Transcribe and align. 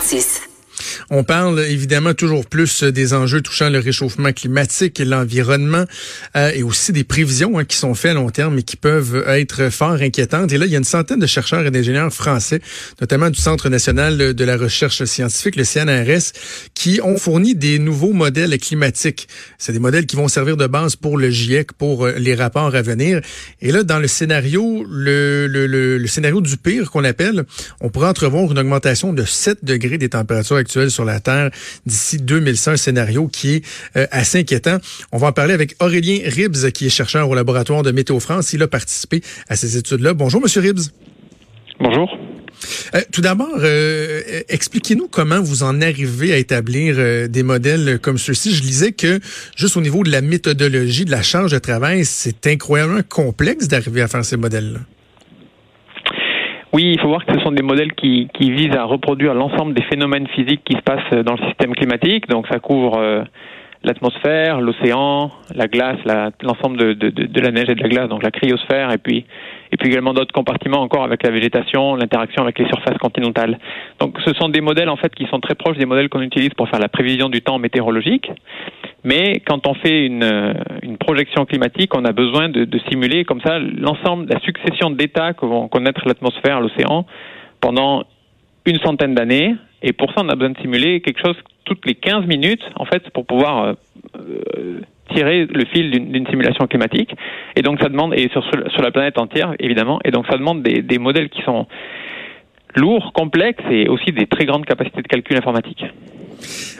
6 0.00 0.53
On 1.10 1.24
parle 1.24 1.60
évidemment 1.60 2.14
toujours 2.14 2.46
plus 2.46 2.82
des 2.82 3.12
enjeux 3.14 3.40
touchant 3.42 3.68
le 3.68 3.78
réchauffement 3.78 4.32
climatique, 4.32 4.98
l'environnement 4.98 5.84
euh, 6.36 6.50
et 6.54 6.62
aussi 6.62 6.92
des 6.92 7.04
prévisions 7.04 7.58
hein, 7.58 7.64
qui 7.64 7.76
sont 7.76 7.94
faites 7.94 8.12
à 8.12 8.14
long 8.14 8.30
terme 8.30 8.58
et 8.58 8.62
qui 8.62 8.76
peuvent 8.76 9.24
être 9.28 9.70
fort 9.70 10.00
inquiétantes. 10.00 10.52
Et 10.52 10.58
là, 10.58 10.66
il 10.66 10.72
y 10.72 10.74
a 10.74 10.78
une 10.78 10.84
centaine 10.84 11.18
de 11.18 11.26
chercheurs 11.26 11.66
et 11.66 11.70
d'ingénieurs 11.70 12.12
français, 12.12 12.60
notamment 13.00 13.30
du 13.30 13.40
Centre 13.40 13.68
national 13.68 14.34
de 14.34 14.44
la 14.44 14.56
recherche 14.56 15.04
scientifique, 15.04 15.56
le 15.56 15.64
CNRS, 15.64 16.32
qui 16.74 17.00
ont 17.02 17.16
fourni 17.16 17.54
des 17.54 17.78
nouveaux 17.78 18.12
modèles 18.12 18.58
climatiques. 18.58 19.28
C'est 19.58 19.72
des 19.72 19.78
modèles 19.78 20.06
qui 20.06 20.16
vont 20.16 20.28
servir 20.28 20.56
de 20.56 20.66
base 20.66 20.96
pour 20.96 21.18
le 21.18 21.30
GIEC, 21.30 21.72
pour 21.72 22.06
euh, 22.06 22.14
les 22.16 22.34
rapports 22.34 22.74
à 22.74 22.82
venir. 22.82 23.20
Et 23.60 23.72
là, 23.72 23.82
dans 23.82 23.98
le 23.98 24.08
scénario, 24.08 24.84
le, 24.88 25.46
le, 25.46 25.66
le, 25.66 25.98
le 25.98 26.06
scénario 26.06 26.40
du 26.40 26.56
pire 26.56 26.90
qu'on 26.90 27.04
appelle, 27.04 27.44
on 27.80 27.90
pourrait 27.90 28.08
entrevoir 28.08 28.50
une 28.50 28.58
augmentation 28.58 29.12
de 29.12 29.24
7 29.24 29.64
degrés 29.64 29.98
des 29.98 30.08
températures 30.08 30.56
actuelles 30.56 30.90
sur 30.94 31.04
la 31.04 31.20
Terre 31.20 31.50
d'ici 31.84 32.18
2100, 32.18 32.72
un 32.72 32.76
scénario 32.76 33.28
qui 33.28 33.56
est 33.56 33.64
euh, 33.96 34.06
assez 34.10 34.38
inquiétant. 34.38 34.78
On 35.12 35.18
va 35.18 35.28
en 35.28 35.32
parler 35.32 35.52
avec 35.52 35.74
Aurélien 35.80 36.20
Ribs, 36.24 36.70
qui 36.72 36.86
est 36.86 36.90
chercheur 36.90 37.28
au 37.28 37.34
laboratoire 37.34 37.82
de 37.82 37.90
Météo 37.90 38.20
France. 38.20 38.52
Il 38.52 38.62
a 38.62 38.68
participé 38.68 39.22
à 39.48 39.56
ces 39.56 39.76
études-là. 39.76 40.14
Bonjour, 40.14 40.40
Monsieur 40.40 40.60
Ribs. 40.60 40.90
Bonjour. 41.80 42.08
Euh, 42.94 43.00
tout 43.12 43.20
d'abord, 43.20 43.58
euh, 43.58 44.22
expliquez-nous 44.48 45.08
comment 45.08 45.42
vous 45.42 45.64
en 45.64 45.82
arrivez 45.82 46.32
à 46.32 46.38
établir 46.38 47.28
des 47.28 47.42
modèles 47.42 47.98
comme 48.00 48.16
ceux-ci. 48.16 48.54
Je 48.54 48.62
lisais 48.62 48.92
que 48.92 49.20
juste 49.56 49.76
au 49.76 49.80
niveau 49.80 50.04
de 50.04 50.10
la 50.10 50.20
méthodologie, 50.20 51.04
de 51.04 51.10
la 51.10 51.22
charge 51.22 51.50
de 51.50 51.58
travail, 51.58 52.04
c'est 52.04 52.46
incroyablement 52.46 53.02
complexe 53.06 53.68
d'arriver 53.68 54.02
à 54.02 54.08
faire 54.08 54.24
ces 54.24 54.36
modèles-là. 54.36 54.80
Oui, 56.74 56.90
il 56.92 57.00
faut 57.00 57.06
voir 57.06 57.24
que 57.24 57.32
ce 57.32 57.38
sont 57.38 57.52
des 57.52 57.62
modèles 57.62 57.92
qui, 57.92 58.28
qui 58.34 58.50
visent 58.50 58.74
à 58.74 58.82
reproduire 58.82 59.32
l'ensemble 59.32 59.74
des 59.74 59.84
phénomènes 59.84 60.26
physiques 60.26 60.62
qui 60.64 60.74
se 60.74 60.82
passent 60.82 61.24
dans 61.24 61.34
le 61.34 61.46
système 61.46 61.72
climatique. 61.72 62.28
Donc 62.28 62.48
ça 62.48 62.58
couvre 62.58 62.98
euh, 62.98 63.22
l'atmosphère, 63.84 64.60
l'océan, 64.60 65.30
la 65.54 65.66
glace, 65.66 65.98
l'ensemble 66.42 66.76
de, 66.78 66.92
de, 66.94 67.10
de, 67.10 67.40
la 67.40 67.50
neige 67.50 67.68
et 67.68 67.74
de 67.74 67.82
la 67.82 67.88
glace, 67.88 68.08
donc 68.08 68.22
la 68.22 68.30
cryosphère, 68.30 68.90
et 68.92 68.98
puis, 68.98 69.24
et 69.70 69.76
puis 69.76 69.90
également 69.90 70.14
d'autres 70.14 70.32
compartiments 70.32 70.80
encore 70.80 71.04
avec 71.04 71.22
la 71.22 71.30
végétation, 71.30 71.94
l'interaction 71.94 72.42
avec 72.42 72.58
les 72.58 72.66
surfaces 72.66 72.98
continentales. 72.98 73.58
Donc 74.00 74.18
ce 74.24 74.32
sont 74.34 74.48
des 74.48 74.60
modèles 74.60 74.88
en 74.88 74.96
fait 74.96 75.14
qui 75.14 75.26
sont 75.26 75.40
très 75.40 75.54
proches 75.54 75.76
des 75.76 75.86
modèles 75.86 76.08
qu'on 76.08 76.22
utilise 76.22 76.50
pour 76.50 76.68
faire 76.68 76.80
la 76.80 76.88
prévision 76.88 77.28
du 77.28 77.42
temps 77.42 77.58
météorologique. 77.58 78.30
Mais 79.04 79.40
quand 79.46 79.66
on 79.66 79.74
fait 79.74 80.06
une, 80.06 80.54
une 80.82 80.96
projection 80.96 81.44
climatique, 81.44 81.94
on 81.94 82.04
a 82.06 82.12
besoin 82.12 82.48
de, 82.48 82.64
de 82.64 82.80
simuler 82.90 83.24
comme 83.24 83.42
ça 83.42 83.58
l'ensemble, 83.58 84.26
la 84.32 84.40
succession 84.40 84.90
d'états 84.90 85.34
que 85.34 85.44
vont 85.44 85.68
connaître 85.68 86.00
l'atmosphère, 86.06 86.60
l'océan, 86.60 87.04
pendant 87.60 88.04
une 88.66 88.78
centaine 88.78 89.14
d'années. 89.14 89.54
Et 89.82 89.92
pour 89.92 90.10
ça, 90.12 90.22
on 90.24 90.28
a 90.28 90.34
besoin 90.34 90.50
de 90.50 90.58
simuler 90.58 91.00
quelque 91.00 91.20
chose 91.20 91.36
toutes 91.64 91.84
les 91.86 91.94
15 91.94 92.26
minutes, 92.26 92.62
en 92.76 92.84
fait, 92.84 93.08
pour 93.10 93.26
pouvoir 93.26 93.64
euh, 93.64 93.72
euh, 94.16 94.80
tirer 95.14 95.46
le 95.46 95.64
fil 95.66 95.90
d'une 95.90 96.26
simulation 96.26 96.66
climatique. 96.66 97.14
Et 97.56 97.62
donc, 97.62 97.80
ça 97.80 97.88
demande, 97.88 98.14
et 98.14 98.28
sur, 98.30 98.42
sur 98.44 98.82
la 98.82 98.90
planète 98.90 99.18
entière, 99.18 99.54
évidemment, 99.58 100.00
et 100.04 100.10
donc 100.10 100.26
ça 100.26 100.36
demande 100.36 100.62
des, 100.62 100.82
des 100.82 100.98
modèles 100.98 101.28
qui 101.28 101.42
sont 101.42 101.66
lourds, 102.76 103.12
complexes 103.12 103.64
et 103.70 103.88
aussi 103.88 104.12
des 104.12 104.26
très 104.26 104.46
grandes 104.46 104.66
capacités 104.66 105.02
de 105.02 105.08
calcul 105.08 105.36
informatique. 105.36 105.84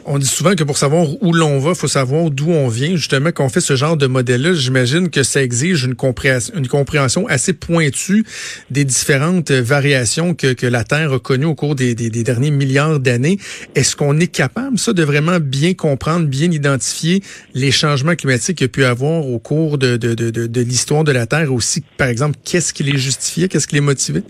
On 0.07 0.19
dit 0.19 0.27
souvent 0.27 0.55
que 0.55 0.65
pour 0.65 0.77
savoir 0.77 1.07
où 1.23 1.33
l'on 1.33 1.59
va, 1.59 1.75
faut 1.75 1.89
savoir 1.89 2.31
d'où 2.31 2.51
on 2.51 2.69
vient. 2.69 2.97
Justement, 2.97 3.31
quand 3.31 3.45
on 3.45 3.49
fait 3.49 3.61
ce 3.61 3.77
genre 3.77 3.97
de 3.97 4.07
modèle-là, 4.07 4.53
j'imagine 4.53 5.09
que 5.09 5.23
ça 5.23 5.43
exige 5.43 5.85
une 5.85 5.95
compréhension, 5.95 7.27
assez 7.27 7.53
pointue 7.53 8.25
des 8.71 8.85
différentes 8.85 9.51
variations 9.51 10.35
que, 10.35 10.55
la 10.67 10.85
Terre 10.85 11.13
a 11.13 11.19
connues 11.19 11.45
au 11.45 11.55
cours 11.55 11.75
des, 11.75 11.95
derniers 11.95 12.51
milliards 12.51 13.01
d'années. 13.01 13.39
Est-ce 13.75 13.97
qu'on 13.97 14.19
est 14.19 14.29
capable, 14.29 14.79
ça, 14.79 14.93
de 14.93 15.03
vraiment 15.03 15.39
bien 15.41 15.75
comprendre, 15.75 16.27
bien 16.27 16.51
identifier 16.51 17.23
les 17.55 17.71
changements 17.71 18.15
climatiques 18.15 18.59
qu'il 18.59 18.65
y 18.65 18.67
a 18.67 18.69
pu 18.69 18.85
avoir 18.85 19.27
au 19.27 19.39
cours 19.39 19.79
de 19.79 20.61
l'histoire 20.61 21.05
de 21.05 21.13
la 21.13 21.27
Terre 21.27 21.53
aussi? 21.53 21.83
Par 21.97 22.09
exemple, 22.09 22.39
qu'est-ce 22.45 22.73
qui 22.73 22.83
les 22.83 22.99
justifiait? 22.99 23.49
Qu'est-ce 23.49 23.67
qui 23.67 23.77
les 23.77 23.81
motivait? 23.81 24.23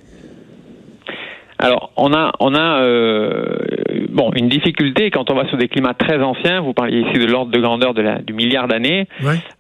Alors, 1.59 1.93
on 1.97 2.12
a, 2.12 2.33
on 2.41 2.55
a 2.55 2.83
euh, 2.83 4.03
bon, 4.15 4.31
une 4.35 4.49
difficulté 4.49 5.11
quand 5.11 5.31
on 5.31 5.35
va 5.35 5.47
sur 5.49 5.59
des 5.59 5.69
climats 5.69 5.95
très 5.95 6.23
anciens. 6.23 6.61
Vous 6.61 6.73
parliez 6.73 7.01
ici 7.01 7.19
de 7.19 7.27
l'ordre 7.27 7.51
de 7.51 7.61
grandeur 7.61 7.93
de 7.93 8.01
la, 8.01 8.19
du 8.21 8.33
milliard 8.33 8.69
d'années. 8.69 9.07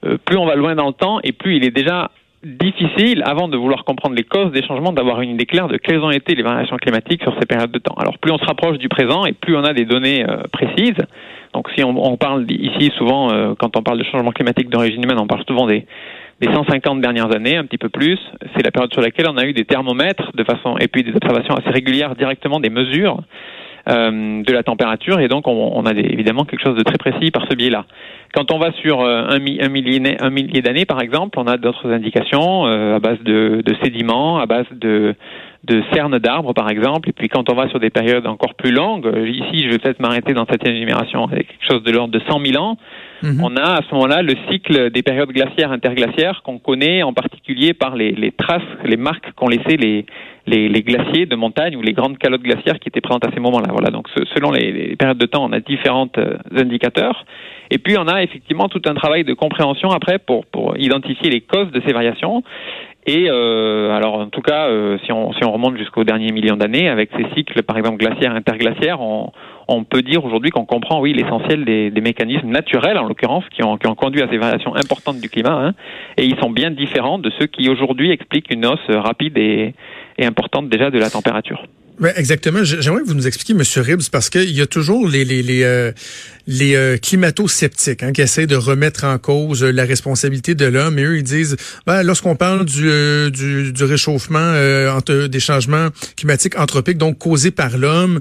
Euh, 0.04 0.16
plus 0.24 0.38
on 0.38 0.46
va 0.46 0.54
loin 0.54 0.74
dans 0.74 0.86
le 0.86 0.92
temps, 0.92 1.20
et 1.22 1.32
plus 1.32 1.56
il 1.56 1.64
est 1.64 1.70
déjà 1.70 2.10
difficile, 2.42 3.22
avant 3.24 3.48
de 3.48 3.56
vouloir 3.56 3.84
comprendre 3.84 4.14
les 4.14 4.22
causes 4.22 4.52
des 4.52 4.62
changements, 4.62 4.92
d'avoir 4.92 5.22
une 5.22 5.30
idée 5.30 5.46
claire 5.46 5.66
de 5.66 5.78
quelles 5.78 6.00
ont 6.00 6.10
été 6.10 6.34
les 6.34 6.42
variations 6.42 6.76
climatiques 6.76 7.22
sur 7.22 7.34
ces 7.40 7.46
périodes 7.46 7.72
de 7.72 7.78
temps. 7.78 7.94
Alors, 7.98 8.18
plus 8.18 8.32
on 8.32 8.38
se 8.38 8.44
rapproche 8.44 8.78
du 8.78 8.88
présent, 8.88 9.24
et 9.24 9.32
plus 9.32 9.56
on 9.56 9.64
a 9.64 9.72
des 9.72 9.86
données 9.86 10.24
euh, 10.28 10.42
précises. 10.52 10.98
Donc, 11.54 11.68
si 11.74 11.82
on, 11.82 11.96
on 11.96 12.16
parle 12.16 12.44
ici 12.50 12.92
souvent, 12.98 13.28
quand 13.58 13.76
on 13.76 13.82
parle 13.82 13.98
de 13.98 14.04
changement 14.04 14.32
climatique 14.32 14.68
d'origine 14.68 15.02
humaine, 15.04 15.20
on 15.20 15.28
parle 15.28 15.44
souvent 15.46 15.66
des 15.66 15.86
les 16.40 16.52
150 16.52 17.00
dernières 17.00 17.32
années, 17.32 17.56
un 17.56 17.64
petit 17.64 17.78
peu 17.78 17.88
plus, 17.88 18.18
c'est 18.54 18.64
la 18.64 18.72
période 18.72 18.92
sur 18.92 19.00
laquelle 19.00 19.28
on 19.28 19.36
a 19.36 19.44
eu 19.44 19.52
des 19.52 19.64
thermomètres 19.64 20.32
de 20.34 20.42
façon 20.42 20.76
et 20.78 20.88
puis 20.88 21.04
des 21.04 21.14
observations 21.14 21.54
assez 21.54 21.70
régulières 21.70 22.16
directement 22.16 22.58
des 22.58 22.70
mesures 22.70 23.20
euh, 23.88 24.42
de 24.42 24.52
la 24.52 24.62
température 24.62 25.20
et 25.20 25.28
donc 25.28 25.46
on, 25.46 25.84
a 25.84 25.92
évidemment 25.92 26.44
quelque 26.44 26.62
chose 26.62 26.76
de 26.76 26.82
très 26.82 26.96
précis 26.96 27.30
par 27.30 27.46
ce 27.48 27.54
biais-là. 27.54 27.84
Quand 28.32 28.50
on 28.50 28.58
va 28.58 28.72
sur 28.72 29.02
euh, 29.02 29.28
un, 29.28 29.38
millier, 29.38 30.62
d'années 30.62 30.86
par 30.86 31.02
exemple, 31.02 31.38
on 31.38 31.46
a 31.46 31.58
d'autres 31.58 31.92
indications 31.92 32.66
euh, 32.66 32.96
à 32.96 32.98
base 32.98 33.18
de, 33.20 33.62
sédiments, 33.82 34.38
à 34.38 34.46
base 34.46 34.66
de, 34.72 35.14
de 35.66 35.82
cernes 35.92 36.18
d'arbres 36.18 36.52
par 36.52 36.70
exemple, 36.70 37.08
et 37.08 37.12
puis 37.12 37.28
quand 37.28 37.50
on 37.50 37.54
va 37.54 37.68
sur 37.68 37.80
des 37.80 37.90
périodes 37.90 38.26
encore 38.26 38.54
plus 38.54 38.72
longues, 38.72 39.10
ici 39.26 39.64
je 39.64 39.70
vais 39.70 39.78
peut-être 39.78 40.00
m'arrêter 40.00 40.34
dans 40.34 40.46
cette 40.46 40.66
énumération 40.66 41.24
avec 41.24 41.48
quelque 41.48 41.66
chose 41.66 41.82
de 41.82 41.90
l'ordre 41.90 42.12
de 42.12 42.20
100 42.28 42.40
000 42.44 42.62
ans, 42.62 42.76
Mhm. 43.24 43.40
On 43.42 43.56
a 43.56 43.78
à 43.78 43.80
ce 43.88 43.94
moment-là 43.94 44.22
le 44.22 44.34
cycle 44.50 44.90
des 44.90 45.02
périodes 45.02 45.30
glaciaires 45.30 45.72
interglaciaires 45.72 46.42
qu'on 46.42 46.58
connaît 46.58 47.02
en 47.02 47.14
particulier 47.14 47.72
par 47.72 47.96
les, 47.96 48.12
les 48.12 48.32
traces, 48.32 48.62
les 48.84 48.98
marques 48.98 49.32
qu'ont 49.32 49.48
laissées 49.48 49.78
les, 49.78 50.04
les, 50.46 50.68
les, 50.68 50.82
glaciers 50.82 51.24
de 51.24 51.34
montagne 51.34 51.74
ou 51.76 51.80
les 51.80 51.94
grandes 51.94 52.18
calottes 52.18 52.42
glaciaires 52.42 52.78
qui 52.78 52.88
étaient 52.90 53.00
présentes 53.00 53.26
à 53.26 53.30
ces 53.32 53.40
moments-là. 53.40 53.68
Voilà. 53.70 53.90
Donc 53.90 54.08
selon 54.34 54.50
les, 54.50 54.72
les, 54.72 54.96
périodes 54.96 55.16
de 55.16 55.26
temps, 55.26 55.44
on 55.44 55.52
a 55.52 55.60
différents 55.60 56.10
euh, 56.18 56.36
indicateurs. 56.54 57.24
Et 57.70 57.78
puis 57.78 57.96
on 57.98 58.06
a 58.08 58.22
effectivement 58.22 58.68
tout 58.68 58.82
un 58.86 58.94
travail 58.94 59.24
de 59.24 59.32
compréhension 59.32 59.90
après 59.90 60.18
pour, 60.18 60.44
pour 60.44 60.76
identifier 60.76 61.30
les 61.30 61.40
causes 61.40 61.70
de 61.70 61.80
ces 61.86 61.94
variations. 61.94 62.42
Et 63.06 63.26
euh, 63.28 63.90
alors 63.90 64.14
en 64.14 64.28
tout 64.28 64.40
cas, 64.40 64.66
euh, 64.68 64.96
si, 65.04 65.12
on, 65.12 65.32
si 65.34 65.44
on 65.44 65.52
remonte 65.52 65.76
jusqu'au 65.76 66.04
dernier 66.04 66.32
million 66.32 66.56
d'années, 66.56 66.88
avec 66.88 67.10
ces 67.16 67.26
cycles 67.34 67.62
par 67.62 67.76
exemple 67.76 67.98
glaciaires, 67.98 68.34
interglaciaires, 68.34 69.00
on, 69.00 69.84
peut 69.84 70.02
dire 70.02 70.24
aujourd'hui 70.24 70.50
qu'on 70.50 70.64
comprend, 70.64 71.00
oui, 71.00 71.12
l'essentiel 71.12 71.64
des, 71.64 72.00
mécanismes 72.00 72.48
naturels, 72.48 72.96
en 72.96 73.04
l'occurrence, 73.04 73.44
qui 73.50 73.62
ont, 73.62 73.76
conduit 73.76 74.22
à 74.22 74.28
ces 74.28 74.38
variations 74.38 74.74
importantes 74.74 75.20
du 75.20 75.28
climat. 75.28 75.52
Hein, 75.52 75.74
et 76.16 76.24
ils 76.24 76.38
sont 76.38 76.50
bien 76.50 76.70
différents 76.70 77.18
de 77.18 77.30
ceux 77.38 77.46
qui 77.46 77.68
aujourd'hui 77.68 78.10
expliquent 78.10 78.50
une 78.50 78.64
hausse 78.66 78.88
rapide 78.88 79.36
et 79.36 79.74
importante 80.20 80.68
déjà 80.68 80.90
de 80.90 80.98
la 80.98 81.10
température. 81.10 81.62
Exactement. 82.16 82.64
J'aimerais 82.64 83.02
que 83.02 83.06
vous 83.06 83.14
nous 83.14 83.26
expliquiez, 83.26 83.54
M. 83.54 83.62
Ribs, 83.82 84.08
parce 84.10 84.28
qu'il 84.28 84.50
y 84.50 84.60
a 84.60 84.66
toujours 84.66 85.08
les, 85.08 85.24
les, 85.24 85.42
les, 85.42 85.62
euh, 85.62 85.92
les 86.46 86.74
euh, 86.74 86.96
climato-sceptiques 86.96 88.02
hein, 88.02 88.12
qui 88.12 88.20
essaient 88.20 88.46
de 88.46 88.56
remettre 88.56 89.04
en 89.04 89.18
cause 89.18 89.62
euh, 89.62 89.70
la 89.70 89.84
responsabilité 89.84 90.54
de 90.54 90.66
l'homme. 90.66 90.98
Et 90.98 91.04
eux, 91.04 91.18
ils 91.18 91.22
disent, 91.22 91.56
ben, 91.86 92.02
lorsqu'on 92.02 92.34
parle 92.34 92.64
du, 92.64 92.90
euh, 92.90 93.30
du, 93.30 93.72
du, 93.72 93.84
réchauffement, 93.84 94.54
entre, 94.94 95.28
des 95.28 95.40
changements 95.40 95.88
climatiques 96.16 96.58
anthropiques, 96.58 96.98
donc 96.98 97.18
causés 97.18 97.50
par 97.50 97.78
l'homme, 97.78 98.20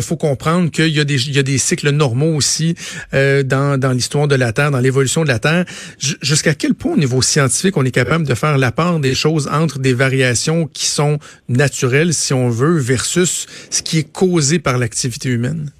faut 0.00 0.16
comprendre 0.16 0.70
qu'il 0.70 0.88
y, 0.88 1.00
a 1.00 1.04
des, 1.04 1.28
il 1.28 1.34
y 1.34 1.38
a 1.38 1.42
des 1.42 1.58
cycles 1.58 1.90
normaux 1.90 2.34
aussi 2.34 2.74
dans, 3.12 3.78
dans 3.78 3.92
l'histoire 3.92 4.28
de 4.28 4.34
la 4.34 4.52
Terre, 4.52 4.70
dans 4.70 4.80
l'évolution 4.80 5.22
de 5.22 5.28
la 5.28 5.38
Terre. 5.38 5.64
Jusqu'à 5.98 6.54
quel 6.54 6.74
point, 6.74 6.94
au 6.94 6.96
niveau 6.96 7.22
scientifique, 7.22 7.76
on 7.76 7.84
est 7.84 7.90
capable 7.90 8.26
de 8.26 8.34
faire 8.34 8.58
la 8.58 8.72
part 8.72 8.98
des 9.00 9.14
choses 9.14 9.48
entre 9.52 9.78
des 9.78 9.94
variations 9.94 10.66
qui 10.66 10.86
sont 10.86 11.18
naturelles, 11.48 12.14
si 12.14 12.32
on 12.32 12.48
veut, 12.48 12.78
versus 12.78 13.11
ce 13.20 13.82
qui 13.82 13.98
est 13.98 14.12
causé 14.12 14.58
par 14.58 14.78
l'activité 14.78 15.28
humaine? 15.28 15.70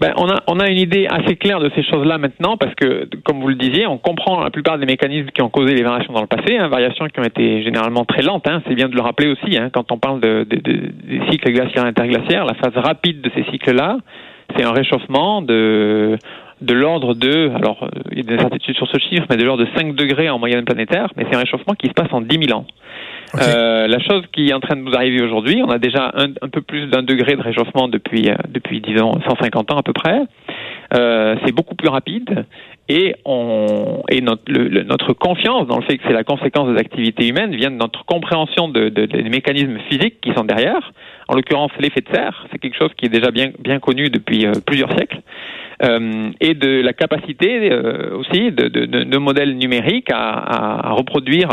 Ben, 0.00 0.12
on, 0.16 0.28
a, 0.28 0.42
on 0.48 0.58
a 0.58 0.68
une 0.68 0.78
idée 0.78 1.06
assez 1.08 1.36
claire 1.36 1.60
de 1.60 1.70
ces 1.76 1.84
choses-là 1.84 2.18
maintenant 2.18 2.56
parce 2.56 2.74
que, 2.74 3.08
comme 3.24 3.40
vous 3.40 3.46
le 3.46 3.54
disiez, 3.54 3.86
on 3.86 3.98
comprend 3.98 4.42
la 4.42 4.50
plupart 4.50 4.76
des 4.76 4.86
mécanismes 4.86 5.28
qui 5.28 5.42
ont 5.42 5.48
causé 5.48 5.74
les 5.74 5.84
variations 5.84 6.12
dans 6.12 6.22
le 6.22 6.26
passé, 6.26 6.56
hein, 6.56 6.66
variations 6.66 7.06
qui 7.06 7.20
ont 7.20 7.24
été 7.24 7.62
généralement 7.62 8.04
très 8.04 8.22
lentes. 8.22 8.48
Hein, 8.48 8.62
c'est 8.66 8.74
bien 8.74 8.88
de 8.88 8.96
le 8.96 9.00
rappeler 9.00 9.28
aussi 9.28 9.56
hein, 9.56 9.70
quand 9.72 9.92
on 9.92 9.98
parle 9.98 10.20
de, 10.20 10.44
de, 10.50 10.56
de, 10.56 10.72
des 11.06 11.30
cycles 11.30 11.52
glaciaires 11.52 11.84
interglaciaires. 11.84 12.44
La 12.44 12.54
phase 12.54 12.72
rapide 12.74 13.20
de 13.20 13.30
ces 13.36 13.44
cycles-là, 13.52 13.98
c'est 14.56 14.64
un 14.64 14.72
réchauffement 14.72 15.40
de 15.40 16.18
de 16.62 16.74
l'ordre 16.74 17.14
de, 17.14 17.50
alors 17.54 17.88
il 18.10 18.18
y 18.18 18.20
a 18.20 18.24
des 18.24 18.34
incertitudes 18.34 18.76
sur 18.76 18.88
ce 18.88 18.98
chiffre, 18.98 19.26
mais 19.28 19.36
de 19.36 19.44
l'ordre 19.44 19.64
de 19.64 19.70
5 19.76 19.94
degrés 19.94 20.30
en 20.30 20.38
moyenne 20.38 20.64
planétaire, 20.64 21.08
mais 21.16 21.26
c'est 21.28 21.36
un 21.36 21.40
réchauffement 21.40 21.74
qui 21.74 21.88
se 21.88 21.92
passe 21.92 22.12
en 22.12 22.20
10 22.20 22.46
000 22.46 22.58
ans. 22.58 22.66
Euh, 23.40 23.86
la 23.86 23.98
chose 23.98 24.24
qui 24.32 24.48
est 24.48 24.52
en 24.52 24.60
train 24.60 24.76
de 24.76 24.82
nous 24.82 24.94
arriver 24.94 25.22
aujourd'hui, 25.22 25.62
on 25.66 25.70
a 25.70 25.78
déjà 25.78 26.12
un, 26.14 26.28
un 26.42 26.48
peu 26.48 26.60
plus 26.60 26.86
d'un 26.86 27.02
degré 27.02 27.34
de 27.36 27.42
réchauffement 27.42 27.88
depuis, 27.88 28.28
euh, 28.28 28.34
depuis 28.48 28.80
disons 28.80 29.12
150 29.26 29.72
ans 29.72 29.78
à 29.78 29.82
peu 29.82 29.92
près. 29.92 30.22
Euh, 30.94 31.36
c'est 31.44 31.52
beaucoup 31.52 31.74
plus 31.74 31.88
rapide 31.88 32.44
Et, 32.88 33.14
on, 33.24 34.02
et 34.10 34.20
notre, 34.20 35.12
confiance 35.14 35.66
dans 35.66 35.78
le 35.78 35.82
fait 35.84 35.96
que 35.96 36.04
c'est 36.06 36.12
la 36.12 36.24
conséquence 36.24 36.68
des 36.72 36.78
activités 36.78 37.26
humaines 37.28 37.54
vient 37.54 37.70
de 37.70 37.76
notre 37.76 38.04
compréhension 38.04 38.68
de, 38.68 38.88
de, 38.88 39.06
des 39.06 39.22
mécanismes 39.30 39.78
physiques 39.88 40.20
qui 40.20 40.32
sont 40.34 40.44
derrière. 40.44 40.92
En 41.28 41.34
l'occurrence, 41.34 41.70
l'effet 41.78 42.02
de 42.02 42.14
serre, 42.14 42.46
c'est 42.50 42.58
quelque 42.58 42.76
chose 42.76 42.90
qui 42.96 43.06
est 43.06 43.08
déjà 43.08 43.30
bien, 43.30 43.52
bien 43.58 43.78
connu 43.78 44.10
depuis 44.10 44.44
euh, 44.44 44.52
plusieurs 44.66 44.92
siècles. 44.92 45.22
Euh, 45.82 46.30
et 46.40 46.54
de 46.54 46.82
la 46.82 46.92
capacité 46.92 47.74
aussi 48.12 48.52
de, 48.52 48.68
de, 48.68 49.18
modèles 49.18 49.56
numériques 49.56 50.10
à, 50.12 50.88
à 50.88 50.92
reproduire 50.92 51.48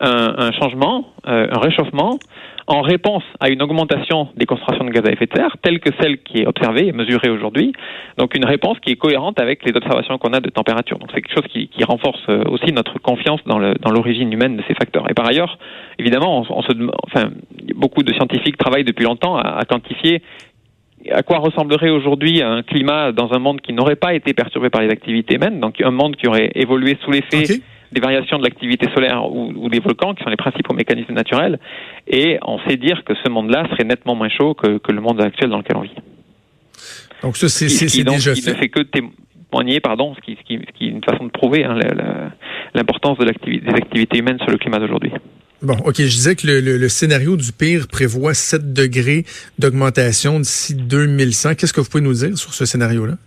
un, 0.00 0.34
un 0.38 0.52
changement, 0.52 1.08
un 1.24 1.58
réchauffement 1.58 2.18
en 2.66 2.82
réponse 2.82 3.24
à 3.40 3.48
une 3.48 3.62
augmentation 3.62 4.28
des 4.36 4.46
concentrations 4.46 4.84
de 4.84 4.90
gaz 4.90 5.04
à 5.06 5.12
effet 5.12 5.26
de 5.26 5.36
serre, 5.36 5.56
telle 5.62 5.80
que 5.80 5.90
celle 6.00 6.22
qui 6.22 6.38
est 6.38 6.46
observée 6.46 6.86
et 6.86 6.92
mesurée 6.92 7.30
aujourd'hui. 7.30 7.72
Donc 8.18 8.34
une 8.34 8.44
réponse 8.44 8.78
qui 8.80 8.92
est 8.92 8.96
cohérente 8.96 9.40
avec 9.40 9.64
les 9.64 9.76
observations 9.76 10.18
qu'on 10.18 10.32
a 10.32 10.40
de 10.40 10.50
température. 10.50 10.98
Donc 10.98 11.10
c'est 11.14 11.22
quelque 11.22 11.34
chose 11.34 11.52
qui, 11.52 11.68
renforce 11.84 12.20
euh, 12.28 12.44
aussi 12.50 12.72
notre 12.72 12.98
confiance 13.00 13.40
dans 13.46 13.58
l'origine 13.58 14.32
humaine 14.32 14.56
de 14.56 14.62
ces 14.68 14.74
facteurs. 14.74 15.10
Et 15.10 15.14
par 15.14 15.26
ailleurs, 15.26 15.58
évidemment, 15.98 16.44
on, 16.48 16.62
se, 16.62 16.72
enfin, 17.06 17.30
beaucoup 17.74 18.02
de 18.02 18.12
scientifiques 18.12 18.56
travaillent 18.58 18.84
depuis 18.84 19.04
longtemps 19.04 19.36
à 19.36 19.64
quantifier 19.64 20.22
à 21.10 21.22
quoi 21.22 21.38
ressemblerait 21.38 21.90
aujourd'hui 21.90 22.42
un 22.42 22.62
climat 22.62 23.12
dans 23.12 23.32
un 23.32 23.38
monde 23.38 23.60
qui 23.60 23.72
n'aurait 23.72 23.96
pas 23.96 24.14
été 24.14 24.34
perturbé 24.34 24.70
par 24.70 24.82
les 24.82 24.90
activités 24.90 25.36
humaines, 25.36 25.60
donc 25.60 25.80
un 25.80 25.90
monde 25.90 26.16
qui 26.16 26.28
aurait 26.28 26.50
évolué 26.54 26.98
sous 27.02 27.10
l'effet 27.10 27.44
des 27.92 28.00
variations 28.00 28.38
de 28.38 28.44
l'activité 28.44 28.86
solaire 28.94 29.24
ou, 29.30 29.68
des 29.68 29.80
volcans, 29.80 30.14
qui 30.14 30.22
sont 30.22 30.30
les 30.30 30.36
principaux 30.36 30.74
mécanismes 30.74 31.14
naturels, 31.14 31.58
et 32.06 32.38
on 32.42 32.58
sait 32.60 32.76
dire 32.76 33.02
que 33.04 33.14
ce 33.14 33.28
monde-là 33.28 33.66
serait 33.70 33.84
nettement 33.84 34.14
moins 34.14 34.28
chaud 34.28 34.54
que, 34.54 34.78
que, 34.78 34.92
le 34.92 35.00
monde 35.00 35.20
actuel 35.20 35.50
dans 35.50 35.58
lequel 35.58 35.76
on 35.76 35.82
vit. 35.82 35.96
Donc 37.22 37.36
ça, 37.36 37.48
c'est 37.48 37.66
déjà 37.66 38.34
fait. 38.34 38.52
ne 38.52 38.56
fait 38.56 38.68
que 38.68 38.80
témoigner, 38.80 39.80
pardon, 39.80 40.14
ce 40.14 40.20
qui, 40.20 40.36
ce 40.36 40.46
qui, 40.46 40.58
qui, 40.74 40.86
est 40.86 40.90
une 40.90 41.04
façon 41.04 41.24
de 41.24 41.30
prouver 41.30 41.64
hein, 41.64 41.78
l'importance 42.74 43.18
de 43.18 43.24
des 43.24 43.72
activités 43.74 44.18
humaines 44.18 44.38
sur 44.38 44.50
le 44.50 44.58
climat 44.58 44.78
d'aujourd'hui. 44.78 45.12
Bon, 45.62 45.76
OK, 45.84 45.96
je 45.96 46.04
disais 46.04 46.36
que 46.36 46.46
le, 46.46 46.60
le, 46.60 46.78
le, 46.78 46.88
scénario 46.88 47.36
du 47.36 47.52
pire 47.52 47.86
prévoit 47.86 48.32
7 48.32 48.72
degrés 48.72 49.26
d'augmentation 49.58 50.40
d'ici 50.40 50.74
2100. 50.74 51.54
Qu'est-ce 51.54 51.74
que 51.74 51.82
vous 51.82 51.88
pouvez 51.90 52.02
nous 52.02 52.14
dire 52.14 52.38
sur 52.38 52.54
ce 52.54 52.64
scénario-là? 52.64 53.18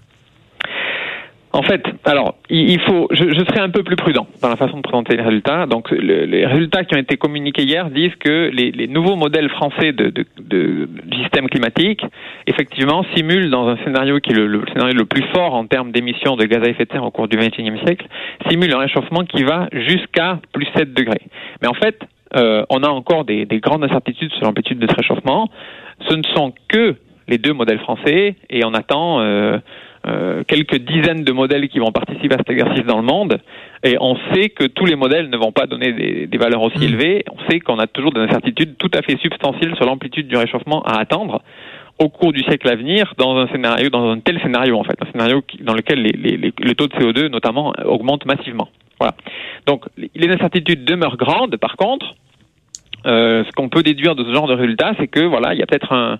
En 1.55 1.61
fait, 1.61 1.83
alors, 2.03 2.33
il 2.49 2.79
faut, 2.81 3.07
je, 3.11 3.25
je, 3.29 3.45
serai 3.45 3.59
un 3.59 3.69
peu 3.69 3.83
plus 3.83 3.95
prudent 3.95 4.25
dans 4.41 4.49
la 4.49 4.55
façon 4.55 4.77
de 4.77 4.81
présenter 4.81 5.15
les 5.15 5.21
résultats. 5.21 5.67
Donc, 5.67 5.91
les 5.91 6.47
résultats 6.47 6.83
qui 6.83 6.95
ont 6.95 6.99
été 6.99 7.15
communiqués 7.15 7.61
hier 7.61 7.91
disent 7.91 8.15
que 8.19 8.49
les, 8.51 8.71
les 8.71 8.87
nouveaux 8.87 9.15
modèles 9.15 9.49
français 9.49 9.91
de, 9.91 10.09
de, 10.09 10.25
de, 10.39 10.89
système 11.21 11.47
climatique, 11.49 12.01
effectivement, 12.47 13.05
simulent 13.15 13.51
dans 13.51 13.67
un 13.67 13.77
scénario 13.83 14.19
qui 14.19 14.31
est 14.31 14.35
le, 14.35 14.47
le 14.47 14.63
scénario 14.73 14.95
le 14.95 15.05
plus 15.05 15.23
fort 15.31 15.53
en 15.53 15.67
termes 15.67 15.91
d'émissions 15.91 16.37
de 16.37 16.45
gaz 16.45 16.63
à 16.63 16.69
effet 16.69 16.85
de 16.85 16.91
serre 16.91 17.03
au 17.03 17.11
cours 17.11 17.27
du 17.27 17.37
XXIe 17.37 17.77
siècle, 17.85 18.07
simulent 18.49 18.73
un 18.73 18.79
réchauffement 18.79 19.23
qui 19.23 19.43
va 19.43 19.67
jusqu'à 19.73 20.39
plus 20.53 20.67
7 20.75 20.95
degrés. 20.95 21.21
Mais 21.61 21.67
en 21.67 21.75
fait, 21.75 21.99
euh, 22.35 22.63
on 22.71 22.81
a 22.81 22.89
encore 22.89 23.25
des, 23.25 23.45
des 23.45 23.59
grandes 23.59 23.83
incertitudes 23.83 24.31
sur 24.33 24.45
l'amplitude 24.45 24.79
de 24.79 24.87
ce 24.89 24.95
réchauffement. 24.95 25.49
Ce 26.09 26.15
ne 26.15 26.23
sont 26.35 26.51
que 26.67 26.95
les 27.27 27.37
deux 27.37 27.53
modèles 27.53 27.79
français 27.79 28.35
et 28.49 28.65
on 28.65 28.73
attend 28.73 29.21
euh, 29.21 29.59
euh, 30.05 30.43
quelques 30.45 30.77
dizaines 30.77 31.23
de 31.23 31.31
modèles 31.31 31.69
qui 31.69 31.79
vont 31.79 31.91
participer 31.91 32.35
à 32.35 32.37
cet 32.39 32.49
exercice 32.49 32.83
dans 32.85 32.97
le 32.97 33.03
monde. 33.03 33.39
Et 33.83 33.97
on 34.01 34.17
sait 34.33 34.49
que 34.49 34.65
tous 34.65 34.85
les 34.85 34.95
modèles 34.95 35.29
ne 35.29 35.37
vont 35.37 35.51
pas 35.51 35.65
donner 35.65 35.93
des, 35.93 36.27
des 36.27 36.37
valeurs 36.37 36.61
aussi 36.61 36.79
mm. 36.79 36.83
élevées. 36.83 37.23
On 37.31 37.49
sait 37.49 37.59
qu'on 37.59 37.79
a 37.79 37.87
toujours 37.87 38.11
des 38.11 38.21
incertitudes 38.21 38.75
tout 38.77 38.91
à 38.93 39.01
fait 39.01 39.17
substantielles 39.19 39.75
sur 39.75 39.85
l'amplitude 39.85 40.27
du 40.27 40.35
réchauffement 40.35 40.81
à 40.83 40.99
attendre 40.99 41.41
au 41.99 42.09
cours 42.09 42.33
du 42.33 42.41
siècle 42.41 42.67
à 42.67 42.75
venir 42.75 43.13
dans 43.17 43.37
un 43.37 43.47
scénario, 43.47 43.89
dans 43.89 44.09
un 44.09 44.19
tel 44.19 44.41
scénario 44.41 44.77
en 44.77 44.83
fait, 44.83 44.97
un 44.99 45.11
scénario 45.11 45.41
dans 45.61 45.73
lequel 45.73 46.01
les, 46.01 46.11
les, 46.11 46.37
les, 46.37 46.53
le 46.57 46.75
taux 46.75 46.87
de 46.87 46.93
CO2 46.93 47.27
notamment 47.27 47.73
augmente 47.85 48.25
massivement. 48.25 48.69
Voilà. 48.99 49.15
Donc 49.67 49.85
les 49.97 50.29
incertitudes 50.29 50.85
demeurent 50.85 51.17
grandes. 51.17 51.57
Par 51.57 51.75
contre, 51.77 52.15
euh, 53.05 53.43
ce 53.45 53.51
qu'on 53.51 53.69
peut 53.69 53.83
déduire 53.83 54.15
de 54.15 54.23
ce 54.23 54.33
genre 54.33 54.47
de 54.47 54.53
résultat, 54.53 54.93
c'est 54.99 55.07
que 55.07 55.19
voilà, 55.21 55.53
il 55.53 55.59
y 55.59 55.63
a 55.63 55.65
peut-être 55.65 55.93
un, 55.93 56.19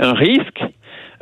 un 0.00 0.12
risque 0.12 0.62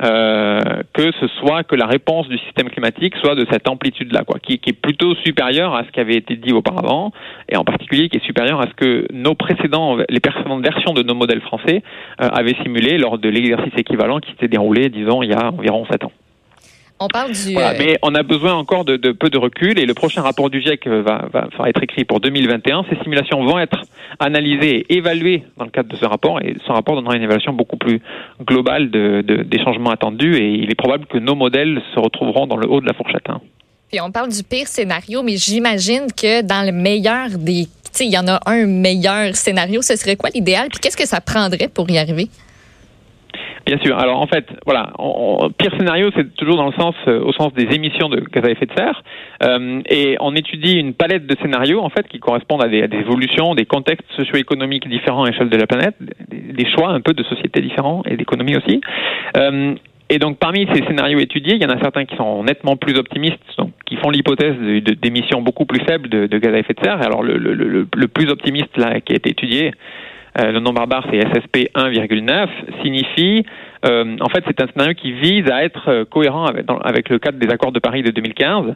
euh, 0.03 0.82
que 1.11 1.17
ce 1.19 1.27
soit 1.39 1.63
que 1.63 1.75
la 1.75 1.85
réponse 1.85 2.27
du 2.29 2.37
système 2.37 2.69
climatique 2.69 3.15
soit 3.17 3.35
de 3.35 3.45
cette 3.51 3.67
amplitude-là, 3.67 4.23
quoi, 4.23 4.39
qui, 4.39 4.53
est 4.53 4.73
plutôt 4.73 5.15
supérieure 5.15 5.75
à 5.75 5.83
ce 5.83 5.91
qui 5.91 5.99
avait 5.99 6.15
été 6.15 6.35
dit 6.35 6.53
auparavant, 6.53 7.11
et 7.49 7.57
en 7.57 7.65
particulier 7.65 8.07
qui 8.09 8.17
est 8.17 8.25
supérieure 8.25 8.61
à 8.61 8.67
ce 8.67 8.73
que 8.73 9.05
nos 9.11 9.35
précédents, 9.35 9.97
les 10.09 10.19
précédentes 10.19 10.63
versions 10.63 10.93
de 10.93 11.03
nos 11.03 11.15
modèles 11.15 11.41
français 11.41 11.83
euh, 12.21 12.29
avaient 12.29 12.55
simulé 12.63 12.97
lors 12.97 13.17
de 13.17 13.27
l'exercice 13.27 13.73
équivalent 13.77 14.19
qui 14.19 14.31
s'était 14.31 14.47
déroulé, 14.47 14.89
disons, 14.89 15.23
il 15.23 15.29
y 15.29 15.33
a 15.33 15.51
environ 15.51 15.85
sept 15.91 16.05
ans. 16.05 16.11
On 17.03 17.09
parle 17.09 17.33
du. 17.33 17.57
Euh, 17.57 17.73
mais 17.77 17.97
on 18.01 18.15
a 18.15 18.23
besoin 18.23 18.53
encore 18.53 18.85
de, 18.85 18.95
de, 18.95 19.11
peu 19.11 19.29
de 19.29 19.37
recul 19.37 19.77
et 19.77 19.85
le 19.85 19.93
prochain 19.93 20.21
rapport 20.21 20.49
du 20.49 20.61
GIEC 20.61 20.87
va, 20.87 21.25
va, 21.33 21.49
va, 21.57 21.69
être 21.69 21.83
écrit 21.83 22.05
pour 22.05 22.21
2021. 22.21 22.85
Ces 22.89 22.95
simulations 23.03 23.43
vont 23.43 23.59
être 23.59 23.77
analysées 24.19 24.85
et 24.87 24.95
évaluées 24.95 25.43
dans 25.57 25.65
le 25.65 25.71
cadre 25.71 25.89
de 25.89 25.97
ce 25.97 26.05
rapport 26.05 26.39
et 26.41 26.55
ce 26.65 26.71
rapport 26.71 26.95
donnera 26.95 27.17
une 27.17 27.23
évaluation 27.23 27.51
beaucoup 27.51 27.75
plus 27.75 28.01
globale 28.41 28.89
de, 28.89 29.21
des 29.21 29.59
changements 29.63 29.91
attendus 29.91 30.35
et 30.37 30.53
il 30.53 30.71
est 30.71 30.75
probable 30.75 31.05
que 31.07 31.17
nos 31.17 31.35
modèles 31.35 31.81
se 31.93 31.99
retrouveront 31.99 32.47
dans 32.47 32.57
le 32.57 32.69
haut 32.69 32.79
de 32.79 32.87
la 32.87 32.93
fourchette. 32.93 33.29
Hein. 33.29 33.41
Puis 33.89 33.99
on 33.99 34.11
parle 34.11 34.29
du 34.29 34.43
pire 34.43 34.67
scénario, 34.67 35.23
mais 35.23 35.35
j'imagine 35.35 36.07
que 36.15 36.41
dans 36.41 36.65
le 36.65 36.71
meilleur 36.71 37.29
des. 37.37 37.67
Il 37.99 38.11
y 38.11 38.17
en 38.17 38.27
a 38.27 38.39
un 38.47 38.65
meilleur 38.65 39.35
scénario. 39.35 39.83
Ce 39.83 39.95
serait 39.95 40.15
quoi 40.15 40.29
l'idéal? 40.33 40.69
Puis 40.69 40.79
qu'est-ce 40.79 40.97
que 40.97 41.05
ça 41.05 41.21
prendrait 41.21 41.67
pour 41.67 41.87
y 41.91 41.99
arriver? 41.99 42.27
Bien 43.65 43.77
sûr. 43.77 43.97
Alors 43.97 44.19
en 44.19 44.27
fait, 44.27 44.45
voilà, 44.65 44.91
pire 45.57 45.71
scénario, 45.77 46.09
c'est 46.15 46.35
toujours 46.35 46.57
dans 46.57 46.65
le 46.65 46.73
sens, 46.73 46.95
euh, 47.07 47.21
au 47.21 47.31
sens 47.31 47.53
des 47.53 47.73
émissions 47.73 48.09
de 48.09 48.19
gaz 48.19 48.43
à 48.43 48.51
effet 48.51 48.65
de 48.65 48.73
serre, 48.75 49.01
euh, 49.41 49.81
et 49.89 50.17
on 50.19 50.35
étudie 50.35 50.73
une 50.73 50.93
palette 50.93 51.25
de 51.25 51.35
scénarios 51.41 51.79
en 51.79 51.89
fait 51.89 52.05
qui 52.09 52.19
correspondent 52.19 52.63
à 52.63 52.67
des, 52.67 52.83
évolutions, 52.91 53.55
des 53.55 53.65
contextes 53.65 54.05
socio-économiques 54.17 54.89
différents 54.89 55.23
à 55.23 55.29
l'échelle 55.29 55.49
de 55.49 55.55
la 55.55 55.65
planète, 55.65 55.95
des, 56.29 56.65
choix 56.71 56.89
un 56.89 56.99
peu 56.99 57.13
de 57.13 57.23
sociétés 57.23 57.61
différents 57.61 58.03
et 58.05 58.17
d'économies 58.17 58.57
aussi. 58.57 58.81
Euh, 59.37 59.75
et 60.09 60.19
donc 60.19 60.39
parmi 60.39 60.67
ces 60.73 60.83
scénarios 60.83 61.19
étudiés, 61.19 61.55
il 61.55 61.63
y 61.63 61.65
en 61.65 61.69
a 61.69 61.79
certains 61.79 62.03
qui 62.03 62.17
sont 62.17 62.43
nettement 62.43 62.75
plus 62.75 62.97
optimistes, 62.97 63.39
donc 63.57 63.71
qui 63.85 63.95
font 63.95 64.09
l'hypothèse 64.09 64.55
d'émissions 65.01 65.41
beaucoup 65.41 65.65
plus 65.65 65.79
faibles 65.85 66.09
de, 66.09 66.37
gaz 66.37 66.53
à 66.53 66.59
effet 66.59 66.73
de 66.73 66.83
serre. 66.83 67.01
Alors 67.01 67.23
le, 67.23 67.37
le, 67.37 67.53
le, 67.53 67.87
le 67.95 68.07
plus 68.09 68.29
optimiste 68.29 68.75
là 68.75 68.99
qui 68.99 69.13
a 69.13 69.15
été 69.15 69.29
étudié, 69.29 69.71
euh, 70.39 70.51
le 70.51 70.59
nombre 70.59 70.85
barbare 70.85 71.05
c'est 71.11 71.19
SSP 71.19 71.69
1,9, 71.75 72.47
signifie, 72.81 73.45
euh, 73.85 74.15
en 74.19 74.29
fait, 74.29 74.43
c'est 74.47 74.61
un 74.61 74.67
scénario 74.67 74.93
qui 74.93 75.11
vise 75.11 75.49
à 75.51 75.63
être 75.63 75.89
euh, 75.89 76.05
cohérent 76.05 76.45
avec, 76.45 77.09
le 77.09 77.19
cadre 77.19 77.37
des 77.37 77.49
accords 77.49 77.71
de 77.71 77.79
Paris 77.79 78.01
de 78.01 78.11
2015. 78.11 78.73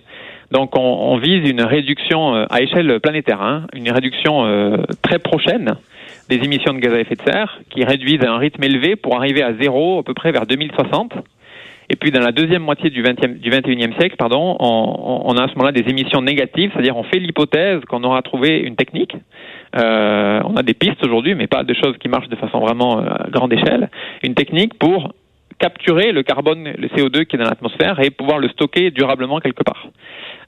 Donc, 0.52 0.78
on, 0.78 1.18
vise 1.18 1.50
une 1.50 1.62
réduction 1.62 2.34
à 2.34 2.62
échelle 2.62 3.00
planétaire, 3.02 3.42
hein, 3.42 3.68
une 3.74 3.92
réduction 3.92 4.46
très 5.02 5.20
prochaine 5.20 5.76
des 6.30 6.38
émissions 6.38 6.74
de 6.74 6.80
gaz 6.80 6.94
à 6.94 7.00
effet 7.02 7.16
de 7.16 7.22
serre, 7.30 7.60
qui 7.70 7.84
réduisent 7.84 8.24
à 8.24 8.32
un 8.32 8.38
rythme 8.38 8.64
élevé 8.64 8.96
pour 8.96 9.18
arriver 9.18 9.44
à 9.44 9.54
zéro 9.56 10.00
à 10.00 10.04
peu 10.04 10.14
près 10.14 10.32
vers 10.32 10.46
2060. 10.46 11.14
Et 11.90 11.96
puis 11.96 12.12
dans 12.12 12.20
la 12.20 12.32
deuxième 12.32 12.64
moitié 12.64 12.90
du, 12.90 13.02
20e, 13.02 13.40
du 13.40 13.50
21e 13.50 13.98
siècle, 13.98 14.16
pardon, 14.18 14.58
on, 14.60 15.38
a 15.38 15.44
à 15.44 15.48
ce 15.48 15.54
moment-là 15.54 15.72
des 15.72 15.90
émissions 15.90 16.22
négatives, 16.22 16.72
c'est-à-dire 16.74 16.98
on 16.98 17.04
fait 17.04 17.20
l'hypothèse 17.20 17.82
qu'on 17.86 18.04
aura 18.04 18.22
trouvé 18.22 18.60
une 18.60 18.76
technique. 18.76 19.16
Euh, 19.78 20.42
on 20.44 20.56
a 20.58 20.64
des 20.64 20.74
pistes 20.74 21.04
aujourd'hui, 21.06 21.34
mais 21.36 21.48
pas 21.48 21.64
de 21.64 21.74
choses 21.74 21.98
qui 22.00 22.10
marchent 22.10 22.28
de 22.28 22.36
façon 22.36 22.60
vraiment 22.60 23.00
euh, 23.00 23.06
à 23.08 23.30
grande 23.30 23.54
échelle. 23.54 23.90
Une 24.24 24.36
technique 24.36 24.78
pour 24.78 25.14
capturer 25.60 26.12
le 26.12 26.24
carbone, 26.24 26.74
le 26.78 26.88
CO2 26.90 27.26
qui 27.26 27.36
est 27.36 27.40
dans 27.40 27.46
l'atmosphère 27.46 28.00
et 28.02 28.10
pouvoir 28.10 28.40
le 28.40 28.50
stocker 28.50 28.92
durablement 28.92 29.40
quelque 29.40 29.64
part. 29.64 29.88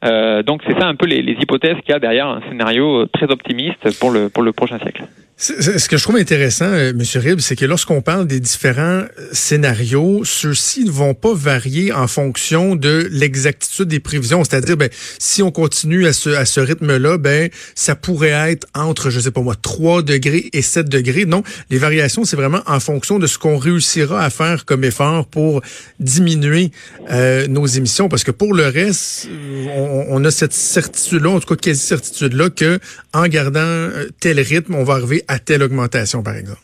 Euh, 0.05 0.43
donc 0.43 0.61
c'est 0.67 0.77
ça 0.77 0.87
un 0.87 0.95
peu 0.95 1.07
les, 1.07 1.21
les 1.21 1.33
hypothèses 1.33 1.77
qu'il 1.77 1.91
y 1.91 1.93
a 1.93 1.99
derrière 1.99 2.27
un 2.27 2.41
scénario 2.49 3.05
très 3.07 3.31
optimiste 3.31 3.99
pour 3.99 4.11
le, 4.11 4.29
pour 4.29 4.43
le 4.43 4.51
prochain 4.51 4.77
siècle. 4.79 5.03
Ce 5.41 5.87
que 5.87 5.95
je 5.95 6.03
trouve 6.03 6.17
intéressant, 6.17 6.65
euh, 6.65 6.89
M. 6.89 7.01
Rib, 7.15 7.39
c'est 7.39 7.55
que 7.55 7.63
lorsqu'on 7.63 8.01
parle 8.01 8.27
des 8.27 8.41
différents 8.41 8.81
euh, 8.81 9.07
scénarios, 9.31 10.25
ceux-ci 10.25 10.83
ne 10.83 10.91
vont 10.91 11.13
pas 11.13 11.33
varier 11.33 11.93
en 11.93 12.07
fonction 12.07 12.75
de 12.75 13.07
l'exactitude 13.09 13.87
des 13.87 14.01
prévisions. 14.01 14.43
C'est-à-dire, 14.43 14.75
ben, 14.75 14.89
si 15.17 15.41
on 15.41 15.49
continue 15.49 16.07
à 16.07 16.11
ce, 16.11 16.29
à 16.31 16.43
ce 16.43 16.59
rythme-là, 16.59 17.17
ben, 17.17 17.49
ça 17.73 17.95
pourrait 17.95 18.51
être 18.51 18.67
entre, 18.75 19.09
je 19.09 19.21
sais 19.21 19.31
pas 19.31 19.39
moi, 19.39 19.55
3 19.55 20.01
degrés 20.01 20.49
et 20.51 20.61
7 20.61 20.89
degrés. 20.89 21.23
Non, 21.23 21.41
les 21.69 21.77
variations, 21.77 22.25
c'est 22.25 22.35
vraiment 22.35 22.61
en 22.65 22.81
fonction 22.81 23.17
de 23.17 23.25
ce 23.25 23.37
qu'on 23.37 23.57
réussira 23.57 24.21
à 24.21 24.29
faire 24.29 24.65
comme 24.65 24.83
effort 24.83 25.25
pour 25.25 25.61
diminuer 26.01 26.71
euh, 27.11 27.47
nos 27.47 27.65
émissions. 27.65 28.09
Parce 28.09 28.25
que 28.25 28.31
pour 28.31 28.53
le 28.53 28.67
reste, 28.67 29.29
on, 29.69 30.05
on 30.09 30.25
a 30.25 30.31
cette 30.31 30.51
certitude-là, 30.51 31.29
en 31.29 31.39
tout 31.39 31.55
cas 31.55 31.61
quasi-certitude-là, 31.61 32.49
que 32.49 32.79
en 33.13 33.25
gardant 33.27 33.89
tel 34.19 34.41
rythme, 34.41 34.75
on 34.75 34.83
va 34.83 34.95
arriver 34.95 35.23
à 35.29 35.39
telle 35.39 35.63
augmentation, 35.63 36.23
par 36.23 36.35
exemple? 36.35 36.59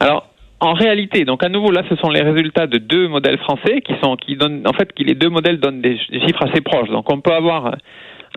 Alors, 0.00 0.28
en 0.58 0.72
réalité, 0.72 1.24
donc 1.24 1.44
à 1.44 1.48
nouveau 1.48 1.70
là, 1.70 1.82
ce 1.88 1.96
sont 1.96 2.08
les 2.08 2.22
résultats 2.22 2.66
de 2.66 2.78
deux 2.78 3.08
modèles 3.08 3.38
français 3.38 3.82
qui 3.82 3.94
sont 4.02 4.16
qui 4.16 4.36
donnent 4.36 4.62
en 4.66 4.72
fait 4.72 4.92
qui 4.92 5.04
les 5.04 5.14
deux 5.14 5.28
modèles 5.28 5.58
donnent 5.58 5.82
des, 5.82 5.98
chiffres 5.98 6.44
assez 6.48 6.60
proches. 6.60 6.88
Donc 6.88 7.12
on 7.12 7.20
peut 7.20 7.32
avoir 7.32 7.74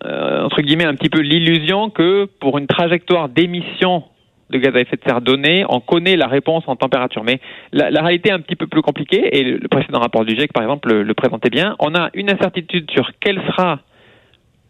euh, 0.03 0.43
entre 0.43 0.61
guillemets 0.61 0.85
un 0.85 0.95
petit 0.95 1.09
peu 1.09 1.21
l'illusion 1.21 1.89
que 1.89 2.25
pour 2.39 2.57
une 2.57 2.67
trajectoire 2.67 3.29
d'émission 3.29 4.03
de 4.49 4.57
gaz 4.57 4.75
à 4.75 4.79
effet 4.79 4.97
de 4.97 5.01
serre 5.07 5.21
donnée, 5.21 5.65
on 5.69 5.79
connaît 5.79 6.15
la 6.15 6.27
réponse 6.27 6.63
en 6.67 6.75
température. 6.75 7.23
Mais 7.23 7.39
la, 7.71 8.01
réalité 8.01 8.29
est 8.29 8.33
un 8.33 8.41
petit 8.41 8.55
peu 8.55 8.67
plus 8.67 8.81
compliquée 8.81 9.37
et 9.37 9.43
le, 9.43 9.67
précédent 9.67 9.99
rapport 9.99 10.25
du 10.25 10.35
GIEC 10.35 10.51
par 10.51 10.63
exemple 10.63 10.89
le, 10.89 11.03
le 11.03 11.13
présentait 11.13 11.51
bien. 11.51 11.75
On 11.79 11.93
a 11.93 12.09
une 12.15 12.31
incertitude 12.31 12.89
sur 12.89 13.11
quelle 13.19 13.39
sera 13.47 13.81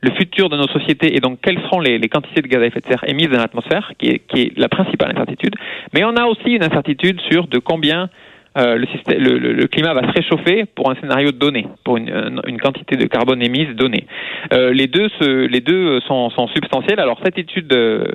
le 0.05 0.11
futur 0.11 0.49
de 0.49 0.57
nos 0.57 0.67
sociétés 0.67 1.15
et 1.15 1.19
donc 1.19 1.39
quelles 1.41 1.59
seront 1.61 1.79
les, 1.79 1.99
quantités 2.07 2.41
de 2.41 2.47
gaz 2.47 2.61
à 2.61 2.67
effet 2.67 2.79
de 2.79 2.85
serre 2.85 3.03
émises 3.07 3.29
dans 3.29 3.39
l'atmosphère, 3.39 3.91
qui 3.97 4.07
est, 4.09 4.19
qui 4.19 4.41
est 4.43 4.57
la 4.57 4.69
principale 4.69 5.11
incertitude. 5.11 5.55
Mais 5.93 6.03
on 6.03 6.15
a 6.15 6.25
aussi 6.25 6.51
une 6.51 6.63
incertitude 6.63 7.19
sur 7.31 7.47
de 7.47 7.57
combien 7.57 8.09
euh, 8.57 8.77
le, 8.77 8.87
système, 8.87 9.21
le, 9.21 9.37
le, 9.37 9.67
climat 9.67 9.93
va 9.93 10.01
se 10.07 10.13
réchauffer 10.13 10.63
pour 10.65 10.89
un 10.89 10.95
scénario 10.95 11.31
donné, 11.33 11.67
pour 11.83 11.97
une, 11.97 12.41
une 12.47 12.59
quantité 12.59 12.95
de 12.95 13.05
carbone 13.05 13.41
émise 13.41 13.75
donnée. 13.75 14.05
Euh, 14.53 14.71
les 14.71 14.87
deux, 14.87 15.09
se, 15.19 15.45
les 15.47 15.59
deux 15.59 15.99
sont, 16.01 16.29
sont, 16.29 16.47
substantiels. 16.47 16.99
Alors 16.99 17.19
cette 17.23 17.37
étude 17.37 17.71
euh, 17.73 18.05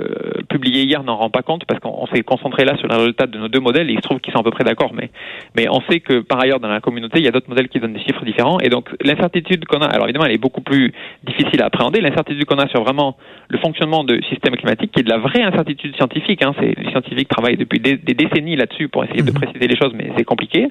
publiée 0.48 0.84
hier 0.84 1.02
n'en 1.02 1.16
rend 1.16 1.28
pas 1.28 1.42
compte 1.42 1.64
parce 1.66 1.78
qu'on 1.80 2.06
s'est 2.06 2.22
concentré 2.22 2.64
là 2.64 2.76
sur 2.78 2.88
le 2.88 2.96
résultat 2.96 3.26
de 3.26 3.38
nos 3.38 3.48
deux 3.48 3.60
modèles 3.60 3.90
et 3.90 3.92
il 3.92 3.96
se 3.96 4.02
trouve 4.02 4.20
qu'ils 4.20 4.32
sont 4.32 4.40
à 4.40 4.42
peu 4.42 4.50
près 4.50 4.64
d'accord. 4.64 4.92
Mais, 4.94 5.10
mais 5.56 5.68
on 5.68 5.82
sait 5.90 6.00
que 6.00 6.20
par 6.20 6.40
ailleurs 6.40 6.60
dans 6.60 6.68
la 6.68 6.80
communauté 6.80 7.18
il 7.18 7.24
y 7.24 7.28
a 7.28 7.32
d'autres 7.32 7.48
modèles 7.50 7.68
qui 7.68 7.78
donnent 7.78 7.92
des 7.92 8.00
chiffres 8.00 8.24
différents 8.24 8.60
et 8.60 8.70
donc 8.70 8.88
l'incertitude 9.04 9.66
qu'on 9.66 9.80
a, 9.80 9.86
alors 9.86 10.06
évidemment 10.06 10.24
elle 10.24 10.34
est 10.34 10.38
beaucoup 10.38 10.62
plus 10.62 10.92
difficile 11.24 11.60
à 11.62 11.66
appréhender. 11.66 12.00
L'incertitude 12.00 12.46
qu'on 12.46 12.58
a 12.58 12.68
sur 12.68 12.82
vraiment 12.82 13.16
le 13.48 13.58
fonctionnement 13.58 14.04
de 14.04 14.20
système 14.30 14.56
climatique, 14.56 14.92
qui 14.92 15.00
est 15.00 15.04
de 15.04 15.10
la 15.10 15.18
vraie 15.18 15.42
incertitude 15.42 15.94
scientifique. 15.96 16.42
Hein, 16.42 16.54
c'est 16.58 16.78
les 16.78 16.90
scientifiques 16.90 17.28
travaillent 17.28 17.58
depuis 17.58 17.80
des, 17.80 17.96
des 17.96 18.14
décennies 18.14 18.56
là-dessus 18.56 18.88
pour 18.88 19.04
essayer 19.04 19.22
de 19.22 19.30
mhm. 19.30 19.40
préciser 19.40 19.66
les 19.66 19.76
choses, 19.76 19.92
mais 19.94 20.10
c'est 20.16 20.24
compliqué, 20.30 20.68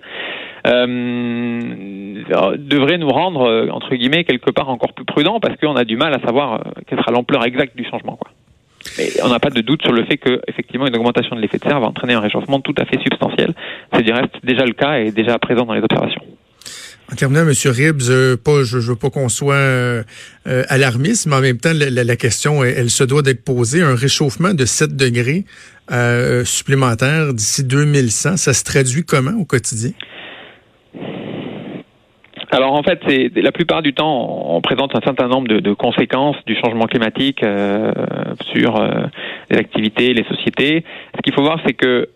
euh, 0.68 2.24
devrait 2.58 2.98
nous 2.98 3.10
rendre, 3.10 3.42
euh, 3.42 3.70
entre 3.72 3.96
guillemets, 3.96 4.24
quelque 4.24 4.52
part 4.52 4.70
encore 4.70 4.94
plus 4.94 5.06
prudents 5.06 5.40
parce 5.40 5.56
qu'on 5.58 5.76
a 5.76 5.84
du 5.84 5.98
mal 5.98 6.14
à 6.14 6.20
savoir 6.26 6.54
euh, 6.54 6.72
quelle 6.88 7.00
sera 7.00 7.12
l'ampleur 7.12 7.46
exacte 7.46 7.76
du 7.76 7.86
changement. 7.86 8.20
Mais 8.98 9.10
on 9.24 9.30
n'a 9.30 9.40
pas 9.40 9.50
de 9.50 9.62
doute 9.62 9.82
sur 9.82 9.92
le 9.92 10.06
fait 10.06 10.18
que, 10.18 10.42
effectivement, 10.48 10.88
une 10.88 10.96
augmentation 10.96 11.36
de 11.36 11.42
l'effet 11.42 11.58
de 11.58 11.64
serre 11.64 11.80
va 11.80 11.88
entraîner 11.88 12.14
un 12.14 12.22
réchauffement 12.22 12.60
tout 12.62 12.76
à 12.78 12.86
fait 12.86 13.00
substantiel. 13.00 13.54
C'est 13.94 14.04
déjà 14.44 14.66
le 14.66 14.74
cas 14.74 15.00
et 15.00 15.12
déjà 15.12 15.38
présent 15.38 15.66
dans 15.66 15.74
les 15.74 15.82
observations. 15.82 16.24
En 17.12 17.16
terminant, 17.16 17.42
M. 17.42 17.54
Ribbs, 17.66 18.38
pas, 18.44 18.64
je 18.64 18.78
ne 18.78 18.82
veux 18.82 18.96
pas 18.96 19.10
qu'on 19.10 19.30
soit 19.30 20.04
alarmiste, 20.46 21.26
mais 21.28 21.36
en 21.36 21.42
même 21.42 21.58
temps, 21.58 21.72
la, 21.74 22.16
question, 22.16 22.64
elle, 22.64 22.90
se 22.90 23.04
doit 23.04 23.22
d'être 23.22 23.44
posée. 23.44 23.82
Un 23.82 23.96
réchauffement 23.96 24.54
de 24.54 24.64
7 24.64 24.96
degrés 24.96 25.44
euh, 25.92 26.44
supplémentaires 26.46 27.34
d'ici 27.34 27.64
2100. 27.64 28.38
Ça 28.38 28.54
se 28.54 28.64
traduit 28.64 29.04
comment 29.04 29.40
au 29.40 29.46
quotidien? 29.46 29.92
Alors 32.52 32.74
en 32.74 32.82
fait, 32.82 33.00
c'est 33.08 33.32
la 33.36 33.52
plupart 33.52 33.82
du 33.84 33.94
temps, 33.94 34.56
on 34.56 34.62
présente 34.62 34.96
un 34.96 35.02
certain 35.02 35.28
nombre 35.28 35.48
de, 35.48 35.74
conséquences 35.74 36.36
du 36.48 36.56
changement 36.56 36.86
climatique 36.86 37.44
euh, 37.44 37.92
sur 38.52 38.76
euh, 38.76 39.04
les 39.52 39.58
activités, 39.58 40.14
les 40.14 40.24
sociétés. 40.24 40.84
Ce 41.16 41.22
qu'il 41.22 41.34
faut 41.34 41.44
voir, 41.44 41.60
c'est 41.66 41.74
que 41.74 42.10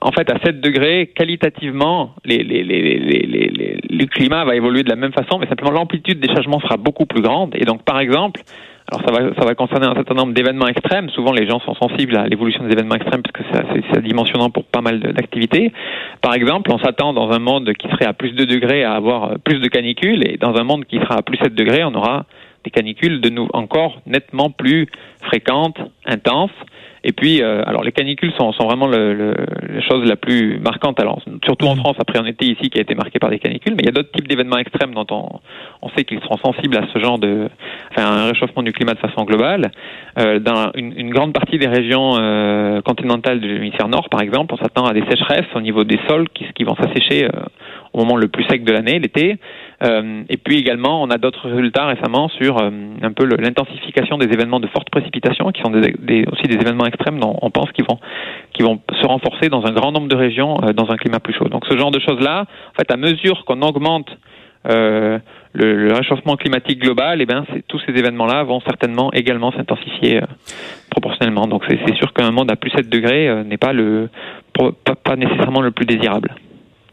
en 0.00 0.10
fait, 0.10 0.28
à 0.28 0.40
7 0.44 0.60
degrés, 0.60 1.12
qualitativement, 1.14 2.16
le 2.24 4.06
climat 4.06 4.44
va 4.44 4.56
évoluer 4.56 4.82
de 4.82 4.88
la 4.88 4.96
même 4.96 5.12
façon, 5.12 5.38
mais 5.38 5.46
simplement 5.46 5.70
l'amplitude 5.70 6.18
des 6.18 6.26
changements 6.34 6.58
sera 6.58 6.76
beaucoup 6.76 7.06
plus 7.06 7.22
grande. 7.22 7.54
Et 7.54 7.64
donc, 7.64 7.84
par 7.84 8.00
exemple, 8.00 8.40
alors 8.88 9.04
ça 9.04 9.12
va, 9.12 9.34
ça 9.34 9.44
va 9.44 9.54
concerner 9.56 9.86
un 9.86 9.94
certain 9.94 10.14
nombre 10.14 10.32
d'événements 10.32 10.68
extrêmes. 10.68 11.10
Souvent, 11.10 11.32
les 11.32 11.48
gens 11.48 11.58
sont 11.60 11.74
sensibles 11.74 12.16
à 12.16 12.28
l'évolution 12.28 12.62
des 12.64 12.72
événements 12.72 12.94
extrêmes 12.94 13.22
parce 13.22 13.32
que 13.32 13.82
c'est 13.92 14.02
dimensionnant 14.02 14.48
pour 14.50 14.64
pas 14.64 14.80
mal 14.80 15.00
d'activités. 15.00 15.72
Par 16.20 16.34
exemple, 16.34 16.70
on 16.72 16.78
s'attend 16.78 17.12
dans 17.12 17.30
un 17.32 17.40
monde 17.40 17.72
qui 17.72 17.88
serait 17.88 18.04
à 18.04 18.12
plus 18.12 18.32
de 18.32 18.44
degrés 18.44 18.84
à 18.84 18.92
avoir 18.92 19.38
plus 19.40 19.58
de 19.58 19.66
canicules 19.66 20.22
et 20.28 20.36
dans 20.36 20.54
un 20.54 20.62
monde 20.62 20.84
qui 20.84 20.98
sera 20.98 21.16
à 21.16 21.22
plus 21.22 21.36
7 21.38 21.54
degrés, 21.54 21.82
on 21.82 21.94
aura 21.94 22.26
des 22.64 22.70
canicules 22.70 23.20
de 23.20 23.28
nous 23.28 23.48
encore 23.52 24.00
nettement 24.06 24.50
plus 24.50 24.86
fréquentes, 25.22 25.78
intenses. 26.04 26.50
Et 27.08 27.12
puis, 27.12 27.40
euh, 27.40 27.62
alors 27.64 27.84
les 27.84 27.92
canicules 27.92 28.32
sont, 28.36 28.52
sont 28.52 28.64
vraiment 28.64 28.88
le, 28.88 29.14
le, 29.14 29.34
la 29.72 29.80
chose 29.80 30.04
la 30.08 30.16
plus 30.16 30.58
marquante. 30.58 30.98
Alors, 30.98 31.22
surtout 31.44 31.66
en 31.66 31.76
mmh. 31.76 31.78
France, 31.78 31.96
après 32.00 32.18
un 32.18 32.24
été 32.24 32.46
ici 32.46 32.68
qui 32.68 32.78
a 32.78 32.80
été 32.82 32.96
marqué 32.96 33.20
par 33.20 33.30
des 33.30 33.38
canicules, 33.38 33.74
mais 33.76 33.84
il 33.84 33.86
y 33.86 33.88
a 33.88 33.92
d'autres 33.92 34.10
types 34.10 34.26
d'événements 34.26 34.58
extrêmes 34.58 34.92
dont 34.92 35.06
on, 35.10 35.38
on 35.82 35.88
sait 35.90 36.02
qu'ils 36.02 36.18
seront 36.20 36.36
sensibles 36.38 36.76
à 36.76 36.82
ce 36.92 36.98
genre 36.98 37.20
de, 37.20 37.48
enfin, 37.92 38.10
un 38.10 38.26
réchauffement 38.26 38.64
du 38.64 38.72
climat 38.72 38.94
de 38.94 38.98
façon 38.98 39.22
globale. 39.22 39.70
Euh, 40.18 40.40
dans 40.40 40.72
une, 40.74 40.98
une, 40.98 41.10
grande 41.10 41.32
partie 41.32 41.58
des 41.58 41.68
régions 41.68 42.16
euh, 42.18 42.82
continentales 42.82 43.40
de 43.40 43.46
l'hémisphère 43.46 43.86
nord, 43.86 44.08
par 44.08 44.20
exemple, 44.20 44.52
on 44.54 44.56
s'attend 44.56 44.86
à 44.86 44.92
des 44.92 45.04
sécheresses 45.08 45.46
au 45.54 45.60
niveau 45.60 45.84
des 45.84 46.00
sols 46.08 46.28
qui, 46.30 46.44
qui 46.56 46.64
vont 46.64 46.74
s'assécher 46.74 47.26
euh, 47.26 47.42
au 47.92 48.00
moment 48.00 48.16
le 48.16 48.26
plus 48.26 48.44
sec 48.48 48.64
de 48.64 48.72
l'année, 48.72 48.98
l'été. 48.98 49.36
Euh, 49.82 50.22
et 50.28 50.36
puis 50.36 50.58
également, 50.58 51.02
on 51.02 51.10
a 51.10 51.18
d'autres 51.18 51.48
résultats 51.48 51.86
récemment 51.86 52.28
sur 52.28 52.58
euh, 52.58 52.70
un 53.02 53.12
peu 53.12 53.26
l'intensification 53.26 54.16
des 54.16 54.26
événements 54.26 54.60
de 54.60 54.68
forte 54.68 54.90
précipitation, 54.90 55.50
qui 55.52 55.60
sont 55.62 55.70
des, 55.70 56.24
aussi 56.32 56.44
des 56.44 56.54
événements 56.54 56.86
extrêmes 56.86 57.20
dont 57.20 57.38
on 57.42 57.50
pense 57.50 57.70
qu'ils 57.72 57.84
vont, 57.84 57.98
qui 58.54 58.62
vont 58.62 58.80
se 59.00 59.06
renforcer 59.06 59.48
dans 59.48 59.66
un 59.66 59.72
grand 59.72 59.92
nombre 59.92 60.08
de 60.08 60.16
régions 60.16 60.58
euh, 60.62 60.72
dans 60.72 60.90
un 60.90 60.96
climat 60.96 61.20
plus 61.20 61.34
chaud. 61.34 61.48
Donc 61.48 61.66
ce 61.66 61.76
genre 61.76 61.90
de 61.90 62.00
choses-là, 62.00 62.46
en 62.70 62.74
fait, 62.74 62.90
à 62.90 62.96
mesure 62.96 63.44
qu'on 63.44 63.62
augmente 63.62 64.08
le, 64.68 65.20
le, 65.52 65.92
réchauffement 65.92 66.34
climatique 66.34 66.80
global, 66.80 67.20
eh 67.20 67.26
ben, 67.26 67.44
tous 67.68 67.78
ces 67.86 67.92
événements-là 67.92 68.42
vont 68.42 68.60
certainement 68.62 69.12
également 69.12 69.52
s'intensifier 69.52 70.20
proportionnellement. 70.90 71.46
Donc 71.46 71.62
c'est 71.68 71.94
sûr 71.94 72.12
qu'un 72.12 72.32
monde 72.32 72.50
à 72.50 72.56
plus 72.56 72.70
7 72.70 72.88
degrés 72.88 73.44
n'est 73.44 73.58
pas, 73.58 73.72
le, 73.72 74.08
pas 75.04 75.14
nécessairement 75.14 75.60
le 75.60 75.70
plus 75.70 75.86
désirable. 75.86 76.34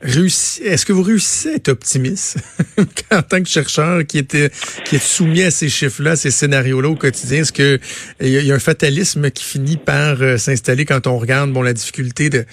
Est-ce 0.06 0.86
que 0.86 0.92
vous 0.92 1.04
réussissez 1.04 1.52
à 1.52 1.56
être 1.56 1.70
optimiste? 1.70 2.38
En 3.12 3.22
tant 3.22 3.42
que 3.44 3.48
chercheur 3.48 4.06
qui 4.08 4.18
était 4.18 4.50
qui 4.86 4.96
est 4.96 5.04
soumis 5.04 5.44
à 5.44 5.52
ces 5.52 5.70
chiffres-là, 5.70 6.16
ces 6.16 6.32
scénarios-là 6.32 6.90
au 6.90 6.96
quotidien? 6.96 7.42
Est-ce 7.42 7.54
que 7.54 7.80
il 8.20 8.30
y, 8.30 8.52
a 8.52 8.56
un 8.56 8.60
fatalisme 8.60 9.30
qui 9.30 9.44
finit 9.44 9.78
par 9.78 10.22
euh, 10.22 10.38
s'installer 10.38 10.86
quand 10.86 11.06
on 11.06 11.20
regarde 11.20 11.52
bon 11.52 11.62
la 11.62 11.74
difficulté 11.74 12.32
de, 12.32 12.46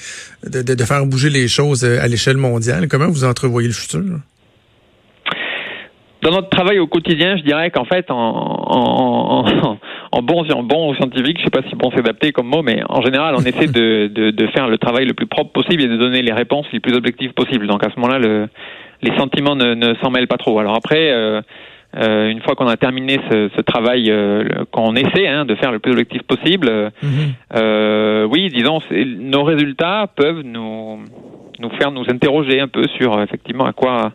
de, 0.47 0.63
de 0.63 0.85
faire 0.85 1.07
bouger 1.07 1.31
les 1.31 1.49
choses 1.49 1.83
euh, 1.85 1.99
à 2.03 2.09
l'échelle 2.09 2.37
mondiale? 2.37 2.89
Comment 2.89 3.09
vous 3.09 3.25
entrevoyez 3.25 3.69
le 3.69 3.75
futur? 3.75 4.03
Dans 6.23 6.33
notre 6.33 6.51
travail 6.51 6.79
au 6.79 6.87
quotidien, 6.87 7.39
je 7.39 7.43
dirais 7.43 7.71
qu'en 7.71 7.87
fait, 7.87 8.11
en, 8.11 8.15
en, 8.17 9.47
en, 9.49 9.79
bon, 10.13 10.45
en 10.51 10.63
bon 10.63 10.95
scientifique, 10.95 11.39
je 11.39 11.45
sais 11.45 11.51
pas 11.51 11.63
si 11.69 11.75
bon 11.77 11.91
s'adapter 11.91 12.33
comme 12.33 12.49
mot, 12.49 12.63
mais 12.63 12.83
en 12.89 13.01
général, 13.01 13.35
on 13.37 13.43
essaie 13.43 13.67
de, 13.67 14.07
de, 14.13 14.31
de, 14.31 14.47
faire 14.49 14.69
le 14.69 14.79
travail 14.79 15.07
le 15.07 15.15
plus 15.15 15.27
propre 15.27 15.53
possible 15.53 15.83
et 15.83 15.89
de 15.89 15.97
donner 15.97 16.23
les 16.23 16.33
réponses 16.33 16.67
les 16.73 16.81
plus 16.81 16.95
objectives 16.95 17.33
possibles. 17.33 17.67
Donc 17.67 17.85
à 17.85 17.91
ce 17.91 18.01
moment-là, 18.01 18.19
le, 18.19 18.49
les 19.03 19.17
sentiments 19.17 19.57
ne, 19.57 19.75
ne 19.75 19.95
s'en 20.03 20.11
mêlent 20.11 20.29
pas 20.29 20.37
trop. 20.37 20.59
Alors 20.59 20.75
après, 20.75 21.11
euh, 21.11 21.41
euh, 21.97 22.29
une 22.29 22.41
fois 22.41 22.55
qu'on 22.55 22.69
a 22.69 22.77
terminé 22.77 23.19
ce, 23.31 23.51
ce 23.57 23.61
travail, 23.63 24.11
euh, 24.11 24.65
qu'on 24.71 24.95
essaie 24.95 25.27
hein, 25.27 25.45
de 25.45 25.55
faire 25.57 25.73
le 25.73 25.81
plus 25.81 25.93
objectif 25.93 26.23
possible, 26.23 26.69
euh, 26.69 26.91
mm-hmm. 27.03 28.29
oui, 28.31 28.49
disons, 28.49 28.81
nos 28.91 29.43
résultats 29.43 30.07
peuvent 30.15 30.43
nous 30.45 31.01
nous 31.59 31.71
faire 31.79 31.91
nous 31.91 32.05
interroger 32.09 32.59
un 32.59 32.69
peu 32.69 32.87
sur 32.97 33.21
effectivement 33.21 33.67
à 33.67 33.75
quoi 33.75 34.13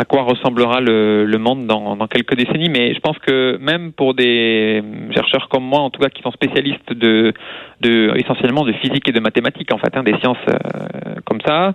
à 0.00 0.04
quoi 0.04 0.22
ressemblera 0.22 0.80
le, 0.80 1.24
le 1.24 1.38
monde 1.38 1.66
dans, 1.66 1.96
dans, 1.96 2.06
quelques 2.06 2.36
décennies. 2.36 2.70
Mais 2.70 2.94
je 2.94 3.00
pense 3.00 3.18
que 3.18 3.58
même 3.60 3.92
pour 3.92 4.14
des 4.14 4.80
chercheurs 5.12 5.48
comme 5.48 5.64
moi, 5.64 5.80
en 5.80 5.90
tout 5.90 6.00
cas, 6.00 6.08
qui 6.08 6.22
sont 6.22 6.30
spécialistes 6.30 6.92
de, 6.92 7.32
de 7.80 8.12
essentiellement 8.16 8.64
de 8.64 8.72
physique 8.74 9.08
et 9.08 9.12
de 9.12 9.18
mathématiques, 9.18 9.74
en 9.74 9.78
fait, 9.78 9.96
hein, 9.96 10.04
des 10.04 10.16
sciences 10.20 10.38
euh, 10.48 11.16
comme 11.24 11.40
ça, 11.44 11.74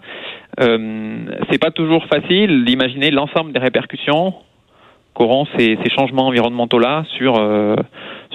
euh, 0.61 1.25
c'est 1.51 1.59
pas 1.59 1.71
toujours 1.71 2.05
facile 2.05 2.63
d'imaginer 2.63 3.11
l'ensemble 3.11 3.51
des 3.51 3.59
répercussions 3.59 4.33
qu'auront 5.13 5.45
ces, 5.57 5.77
ces 5.83 5.89
changements 5.89 6.27
environnementaux-là 6.27 7.03
sur 7.17 7.35
euh, 7.37 7.75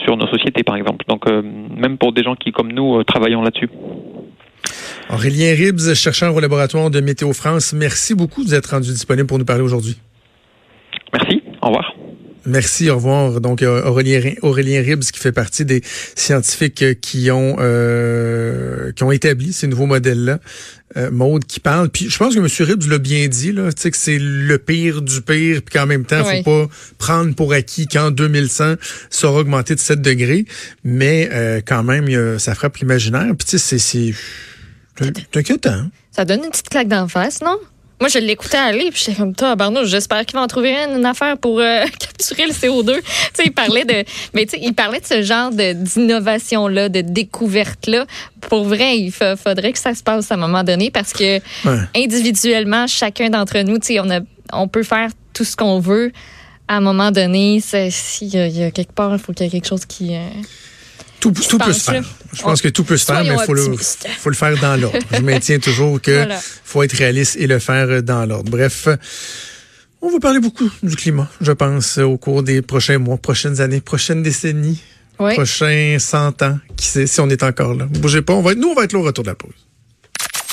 sur 0.04 0.18
nos 0.18 0.26
sociétés, 0.28 0.62
par 0.64 0.76
exemple. 0.76 1.06
Donc, 1.08 1.26
euh, 1.26 1.42
même 1.42 1.96
pour 1.96 2.12
des 2.12 2.22
gens 2.22 2.34
qui, 2.34 2.52
comme 2.52 2.72
nous, 2.72 3.02
travaillons 3.04 3.40
là-dessus. 3.40 3.70
Aurélien 5.10 5.54
Ribs, 5.54 5.94
chercheur 5.94 6.34
au 6.34 6.40
laboratoire 6.40 6.90
de 6.90 7.00
Météo 7.00 7.32
France, 7.32 7.72
merci 7.72 8.14
beaucoup 8.14 8.44
de 8.44 8.48
vous 8.48 8.54
être 8.54 8.70
rendu 8.70 8.90
disponible 8.90 9.26
pour 9.26 9.38
nous 9.38 9.44
parler 9.46 9.62
aujourd'hui. 9.62 9.98
Merci. 11.14 11.42
Au 11.62 11.68
revoir. 11.68 11.94
Merci, 12.44 12.90
au 12.90 12.96
revoir. 12.96 13.40
Donc 13.40 13.62
euh, 13.62 13.84
Aurélien, 13.84 14.20
Aurélien 14.42 14.82
Ribs 14.82 15.04
qui 15.04 15.18
fait 15.18 15.32
partie 15.32 15.64
des 15.64 15.82
scientifiques 16.14 17.00
qui 17.00 17.30
ont 17.30 17.56
euh, 17.58 18.92
qui 18.92 19.02
ont 19.02 19.10
établi 19.12 19.52
ces 19.52 19.66
nouveaux 19.66 19.86
modèles-là. 19.86 20.40
Euh, 20.96 21.10
Maude 21.10 21.44
qui 21.44 21.60
parle. 21.60 21.90
Puis 21.90 22.08
je 22.08 22.16
pense 22.16 22.34
que 22.34 22.40
M. 22.40 22.46
Ribs 22.46 22.88
l'a 22.88 22.98
bien 22.98 23.28
dit, 23.28 23.52
là, 23.52 23.70
que 23.70 23.96
c'est 23.96 24.18
le 24.18 24.56
pire 24.56 25.02
du 25.02 25.20
pire, 25.20 25.60
puis 25.62 25.78
qu'en 25.78 25.84
même 25.84 26.06
temps, 26.06 26.24
il 26.30 26.42
faut 26.42 26.66
pas 26.66 26.74
prendre 26.96 27.34
pour 27.34 27.52
acquis 27.52 27.86
qu'en 27.86 28.10
2100, 28.10 28.76
ça 29.10 29.28
aura 29.28 29.40
augmenté 29.40 29.74
de 29.74 29.80
7 29.80 30.00
degrés. 30.00 30.46
Mais 30.84 31.28
euh, 31.30 31.60
quand 31.64 31.82
même, 31.82 32.38
ça 32.38 32.54
frappe 32.54 32.78
l'imaginaire. 32.78 33.34
Puis 33.38 33.46
tu 33.46 33.58
sais, 33.58 33.78
c'est 33.78 34.14
inquiétant. 35.34 35.82
Ça 36.10 36.24
donne 36.24 36.44
une 36.44 36.50
petite 36.50 36.68
claque 36.68 36.88
d'en 36.88 37.08
face, 37.08 37.40
non? 37.42 37.58
Moi, 38.00 38.08
je 38.08 38.18
l'écoutais 38.20 38.58
aller, 38.58 38.90
puis 38.92 39.02
j'étais 39.04 39.18
comme, 39.18 39.34
toi, 39.34 39.56
Barnaud, 39.56 39.84
j'espère 39.84 40.24
qu'il 40.24 40.36
va 40.36 40.44
en 40.44 40.46
trouver 40.46 40.72
une, 40.72 41.04
affaire 41.04 41.36
pour 41.36 41.58
euh, 41.58 41.84
capturer 41.98 42.46
le 42.46 42.52
CO2. 42.52 42.94
tu 42.94 43.02
sais, 43.34 43.42
il 43.46 43.52
parlait 43.52 43.84
de, 43.84 44.04
mais 44.34 44.46
tu 44.46 44.50
sais, 44.50 44.60
il 44.62 44.72
parlait 44.72 45.00
de 45.00 45.06
ce 45.06 45.22
genre 45.22 45.50
d'innovation-là, 45.50 46.88
de 46.90 47.00
découverte-là. 47.00 48.06
Pour 48.42 48.64
vrai, 48.64 48.98
il 48.98 49.10
faudrait 49.10 49.72
que 49.72 49.80
ça 49.80 49.94
se 49.94 50.02
passe 50.04 50.30
à 50.30 50.34
un 50.34 50.38
moment 50.38 50.62
donné 50.62 50.92
parce 50.92 51.12
que 51.12 51.40
individuellement, 51.96 52.86
chacun 52.86 53.30
d'entre 53.30 53.58
nous, 53.62 53.78
tu 53.78 53.94
sais, 53.94 54.00
on, 54.00 54.08
on 54.52 54.68
peut 54.68 54.84
faire 54.84 55.10
tout 55.32 55.44
ce 55.44 55.56
qu'on 55.56 55.80
veut. 55.80 56.12
À 56.68 56.76
un 56.76 56.80
moment 56.80 57.10
donné, 57.10 57.60
s'il 57.60 58.28
y, 58.28 58.36
y, 58.36 58.62
a 58.62 58.70
quelque 58.70 58.92
part, 58.92 59.12
il 59.12 59.18
faut 59.18 59.32
qu'il 59.32 59.46
y 59.46 59.48
ait 59.48 59.52
quelque 59.52 59.68
chose 59.68 59.86
qui... 59.86 60.14
Euh, 60.14 60.20
tout, 61.18 61.32
tout 61.32 61.58
peut 61.58 61.72
se 61.72 61.90
faire. 61.90 62.04
Je 62.32 62.42
pense 62.42 62.60
que 62.62 62.68
tout 62.68 62.84
peut 62.84 62.96
se 62.96 63.04
faire, 63.04 63.24
mais 63.24 63.34
il 63.34 63.44
faut 63.44 63.54
le, 63.54 63.76
faut 64.18 64.30
le 64.30 64.36
faire 64.36 64.58
dans 64.60 64.80
l'ordre. 64.80 64.98
Je 65.12 65.20
maintiens 65.20 65.58
toujours 65.58 66.00
que 66.00 66.26
faut 66.64 66.82
être 66.82 66.92
réaliste 66.92 67.36
et 67.36 67.46
le 67.46 67.58
faire 67.58 68.02
dans 68.02 68.24
l'ordre. 68.26 68.50
Bref. 68.50 68.88
On 70.00 70.10
va 70.10 70.20
parler 70.20 70.38
beaucoup 70.38 70.70
du 70.82 70.94
climat, 70.94 71.28
je 71.40 71.50
pense, 71.50 71.98
au 71.98 72.16
cours 72.18 72.44
des 72.44 72.62
prochains 72.62 72.98
mois, 72.98 73.16
prochaines 73.16 73.60
années, 73.60 73.80
prochaines 73.80 74.22
décennies, 74.22 74.80
prochains 75.16 75.96
100 75.98 76.42
ans. 76.42 76.58
Qui 76.76 76.86
sait 76.86 77.06
si 77.08 77.20
on 77.20 77.28
est 77.28 77.42
encore 77.42 77.74
là? 77.74 77.86
Bougez 77.86 78.22
pas, 78.22 78.34
on 78.34 78.42
va 78.42 78.52
être, 78.52 78.58
nous, 78.58 78.68
on 78.68 78.74
va 78.74 78.84
être 78.84 78.92
là 78.92 79.00
au 79.00 79.02
retour 79.02 79.24
de 79.24 79.30
la 79.30 79.34
pause. 79.34 79.50